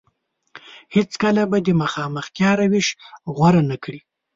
هېڅ 0.95 1.11
کله 1.23 1.41
به 1.51 1.57
د 1.67 1.69
مخامختيا 1.81 2.51
روش 2.61 2.87
غوره 3.35 3.63
نه 3.69 3.77
کړي. 3.83 3.99